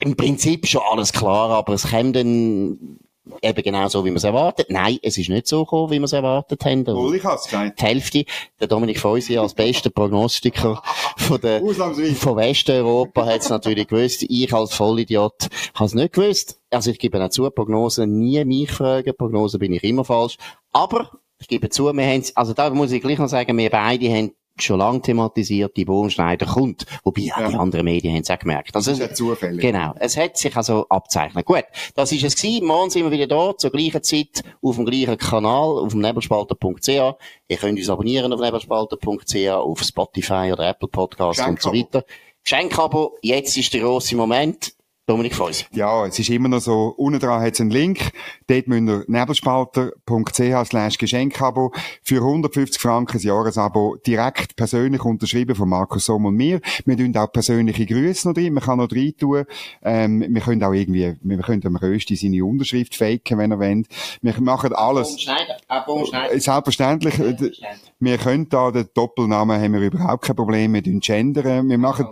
[0.00, 2.98] im Prinzip schon alles klar, aber es kommt dann
[3.42, 4.70] eben genau so, wie man es erwartet.
[4.70, 6.86] Nein, es ist nicht so gekommen, wie wir es erwartet haben.
[6.86, 7.80] Wohl, ich hab's gesagt.
[7.80, 8.24] Die Hälfte,
[8.60, 10.82] der Dominik Feusi als bester Prognostiker
[11.16, 14.24] von, der, von Westeuropa hat es natürlich gewusst.
[14.28, 16.60] Ich als Vollidiot habe es nicht gewusst.
[16.70, 19.14] Also ich gebe auch zu, Prognosen nie mich fragen.
[19.16, 20.36] Prognosen bin ich immer falsch.
[20.72, 21.10] Aber
[21.40, 24.32] ich gebe zu, wir haben, also da muss ich gleich noch sagen, wir beide haben
[24.62, 26.86] schon lange thematisiert, die Bohnenschneider kommt.
[27.04, 27.48] Wobei ja.
[27.48, 28.74] die anderen Medien haben es auch gemerkt.
[28.74, 29.60] Also, das ist ja zufällig.
[29.60, 29.94] Genau.
[29.98, 31.44] Es hat sich also abzeichnet.
[31.44, 31.64] Gut.
[31.94, 32.66] Das ist es gewesen.
[32.66, 36.88] Morgen sind wir wieder da, zur gleichen Zeit, auf dem gleichen Kanal, auf dem nebelspalter.ch.
[36.88, 42.04] Ihr könnt uns abonnieren auf nebelspalter.ch, auf Spotify oder Apple Podcast und so weiter.
[42.42, 43.16] Geschenkabo.
[43.22, 44.72] Jetzt ist der grosse Moment.
[45.08, 45.64] Dominik Feusi.
[45.72, 48.12] Ja, es ist immer noch so, unten dran hat es einen Link,
[48.46, 55.70] dort müsst ihr nebelspalter.ch slash Geschenkabo für 150 Franken ein Jahresabo direkt persönlich unterschrieben von
[55.70, 56.60] Markus Somm und mir.
[56.84, 59.46] Wir tun auch persönliche Grüße noch drin, man kann noch drin tun,
[59.82, 63.84] ähm, wir können auch irgendwie, wir können am Rösti seine Unterschrift faken, wenn er will.
[64.20, 65.16] Wir machen alles.
[65.26, 67.14] Äh, selbstverständlich.
[67.14, 67.62] Selbstverständlich.
[68.00, 72.06] Wir können da den Doppelnamen haben wir überhaupt kein Problem, wir tun gendern, wir machen,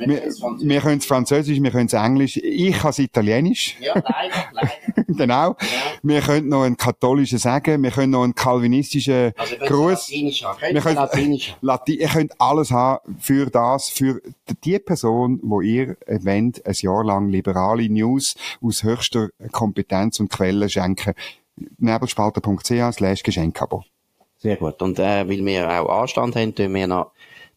[0.00, 0.22] wir,
[0.60, 3.76] wir können es Französisch, wir können es Englisch, ich kann es Italienisch.
[3.80, 5.04] Ja, leider, leider.
[5.06, 5.56] genau.
[5.60, 5.66] Ja.
[6.02, 10.10] Wir können noch einen katholischen sagen, wir können noch einen kalvinistischen also, Gruß.
[10.10, 11.56] Wir können Latinisch.
[11.60, 14.20] Latin, ihr könnt alles haben für das, für
[14.64, 20.68] die Person, wo ihr wollt, ein Jahr lang liberale News aus höchster Kompetenz und Quellen
[20.68, 21.14] schenken.
[21.78, 23.84] nebelspalter.ch slash Geschenkabo.
[24.38, 24.80] Sehr gut.
[24.82, 27.12] Und äh, weil wir auch Anstand haben, tun wir noch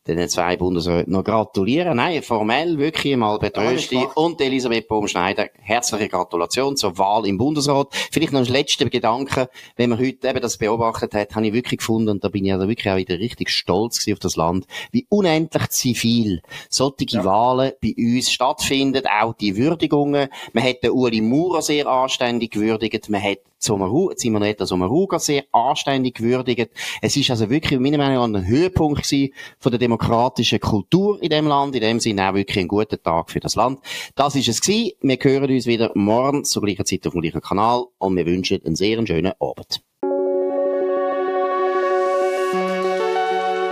[0.07, 1.97] den zwei Bundesräten noch gratulieren.
[1.97, 4.03] Nein, formell wirklich mal betrösti.
[4.15, 7.89] Und Elisabeth Baumschneider, herzliche Gratulation zur Wahl im Bundesrat.
[8.11, 9.49] Vielleicht noch ein letzter Gedanke.
[9.75, 12.53] Wenn man heute eben das beobachtet hat, habe ich wirklich gefunden, und da bin ich
[12.53, 17.23] also wirklich auch wieder richtig stolz auf das Land, wie unendlich zivil solche ja.
[17.23, 20.29] Wahlen bei uns stattfinden, auch die Würdigungen.
[20.53, 26.71] Man hat den Uli Maurer sehr anständig gewürdigt, man hat Simonetta Sommaruga sehr anständig gewürdigt.
[27.01, 31.29] Es ist also wirklich, meiner Meinung nach, ein Höhepunkt gewesen von der demokratischen Kultur in
[31.29, 31.75] dem Land.
[31.75, 33.79] In dem Sinne auch wirklich ein guter Tag für das Land.
[34.15, 34.93] Das ist es gewesen.
[35.01, 38.59] Wir hören uns wieder morgen zur gleichen Zeit auf dem gleichen Kanal und wir wünschen
[38.65, 39.81] einen sehr schönen Abend.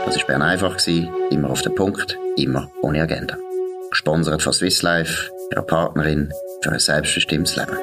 [0.05, 0.77] Das war Bern einfach,
[1.29, 3.37] immer auf den Punkt, immer ohne Agenda.
[3.91, 7.77] Gesponsert von Swiss Life, ihrer Partnerin für ein selbstbestimmtes Leben.